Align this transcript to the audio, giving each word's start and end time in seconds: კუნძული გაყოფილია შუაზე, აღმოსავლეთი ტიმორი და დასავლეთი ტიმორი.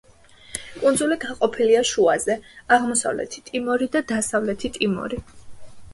კუნძული 0.83 1.17
გაყოფილია 1.25 1.83
შუაზე, 1.91 2.37
აღმოსავლეთი 2.77 3.45
ტიმორი 3.51 3.89
და 3.97 4.03
დასავლეთი 4.13 4.77
ტიმორი. 4.79 5.21